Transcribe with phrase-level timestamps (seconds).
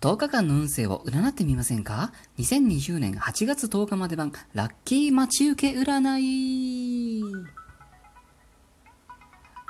[0.00, 6.67] 10日間の運勢を占ってみませんか ?2020 年8月10日まで版ラッキー待ち受け占い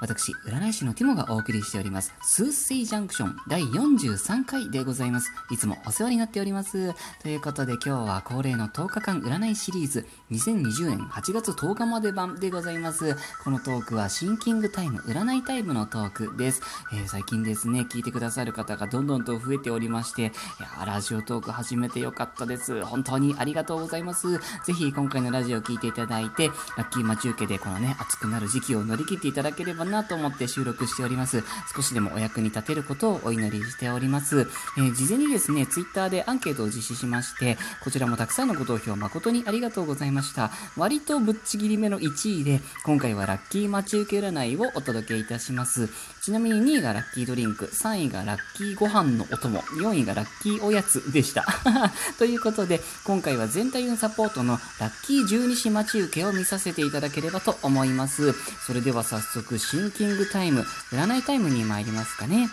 [0.00, 5.32] 私、占い師のティモがお送りしております、スーセイジャンクション第43回でございます。
[5.50, 6.94] いつもお世話になっております。
[7.20, 13.16] ということで今日は恒例の10日間占いシリーズ2020年8月10日まで版でございます。
[13.42, 16.62] このトークはシンキングタイム、占いタイムのトークです。
[16.92, 22.84] えー、最近ですね、聞いてくださる方がどんどんと増えておりまして、いやラジオトーク始めてよかったです。
[22.84, 24.38] 本当にありがとうございます。
[24.64, 31.42] ぜひ今回のラジオを聞いていただいて、ラッキー待ち受けでこのね、熱くなる時期を乗り切っていただければなと思って収録しております。
[31.74, 34.48] 少しでもお役に立てることをお祈りしております。
[34.76, 40.50] えー、事前にですね、ツイッターでアンケートを実施しまして、こちらもたくさんのご投票誠にありがとうございました。
[40.76, 45.88] 割とぶっちぎり目の1位で、今回はラッキー待ち受け占いをお届けいたします。
[46.22, 51.46] ちなみに2位がラッキードリンク、3位がラッキーご飯のお供、4位がラッキーおやつでした。
[52.18, 58.34] ということで、今回は全体運サポートのラッキー十二支待ち受けを見させていただければと思います。
[58.66, 62.48] それでは早速、シンキングタイム、占いタイムに参りますかね。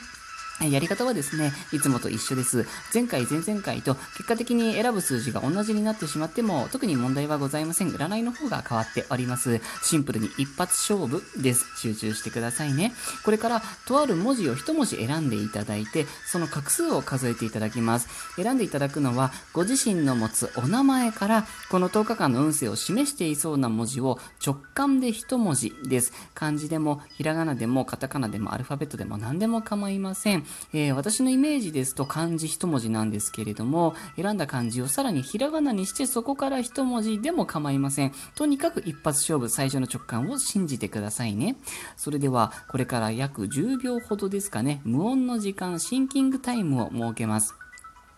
[0.61, 2.65] やり方はですね、いつもと一緒です。
[2.93, 7.89] 前回、前々回と結果的に選ぶ数字が同じになってしまっても特に問題はございません。
[7.89, 9.59] 占いの方が変わっております。
[9.83, 11.65] シンプルに一発勝負です。
[11.77, 12.93] 集中してくださいね。
[13.25, 18.07] これからとある文字を一文字選んでいただいて、その画数を数えていただきます。
[18.37, 26.13] 選んでいただくのは、ご自身の持つお名前から、この10日間の運勢を示していそうな文字を直感で一文字です。
[26.33, 30.44] 漢字でも、ひらがなでも、カタカナでも、アルファベットでも何でも構いません。
[30.73, 38.13] えー、私のイメージですと漢字一文字なんですけれども、選んだ漢字をさらにひらがなにしてそこから一文字でも構いません。
[38.35, 41.57] とにかく一発勝負、最初の直感を信じてくださいね。
[41.97, 47.55] それでは、これから約10秒ほどですかね、無音の時間、シンキングタイムを設けます。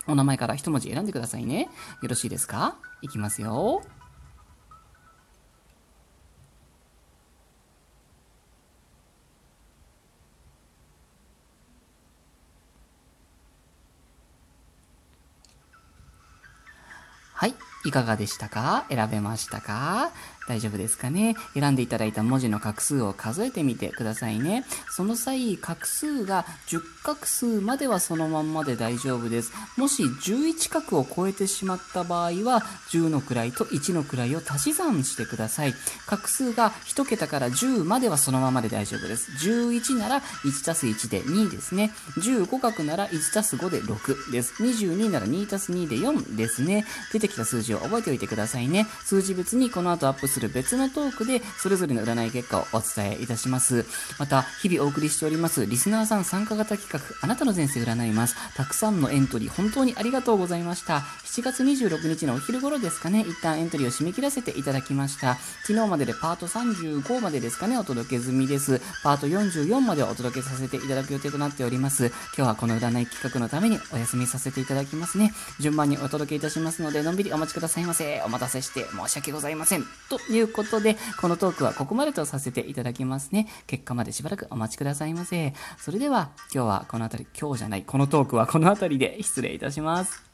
[0.06, 1.68] お名前から一文字選んでくださいね。
[2.02, 2.76] よろしいですか？
[3.02, 3.82] いきますよ。
[17.40, 17.54] はい。
[17.84, 18.84] いかがでしたか？
[18.88, 20.10] 選べましたか？
[20.48, 21.36] 大丈夫ですかね？
[21.54, 24.64] 選んでいただいた文字の画数を数えてみてくださいね。
[24.90, 29.52] その際、画数が10画数まではそのまんまで大丈夫です。
[29.76, 35.74] もし11画を超えてしまった場合は、10の位と1の位を足し算してください。
[36.06, 39.30] 画数が1桁から10まではそのままで大丈夫です。
[39.46, 41.92] 11なら1たす1で2ですね。
[42.16, 44.62] 15画なら1たす5で6です。
[44.62, 46.86] 22なら2たす2で4ですね。
[47.12, 48.86] 出てきた数字を覚えておいてくださいね。
[49.04, 53.86] 数字別にこの後アップする別のトークで、それぞれの占い結果をお伝えいたします。
[54.18, 58.36] また、日々お送りしております、リスナーさん参加型企画、あなたの前世占います。
[58.54, 60.98] たくさんのエントリー、本当にありがとうございました。
[61.24, 65.36] 7月26日のお昼頃ですかね、一旦エントリーを締め切らせていただきました。
[65.62, 68.80] 昨日まででパート35までですかね、お届け済みです。
[69.02, 72.06] パート44までお届けさせていただく予定となっております。
[72.36, 75.32] 今日はこの占い企画のためにお休みさせていただきますね。
[75.60, 78.22] 順番にお届けいたしますので、のんびりお待ちくださいませ。
[78.24, 79.84] お待たせして申し訳ございません。
[80.08, 83.48] ということで、このトークはここまでとさせていただきますね。
[83.66, 85.54] 結果までしばらくお待ちくださいませ。
[85.78, 90.27] それでは、今日はこの辺り、今日じゃない、このトークはこの辺りで失礼いたします。